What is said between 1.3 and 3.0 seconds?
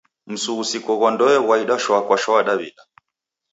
ghwaida shwa kwa shwa Daw'ida.